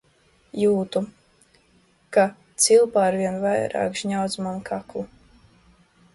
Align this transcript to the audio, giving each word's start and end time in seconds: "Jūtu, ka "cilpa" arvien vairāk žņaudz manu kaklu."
"Jūtu, 0.59 1.01
ka 2.17 2.23
"cilpa" 2.65 3.05
arvien 3.11 3.39
vairāk 3.45 4.01
žņaudz 4.01 4.41
manu 4.49 4.67
kaklu." 4.73 5.07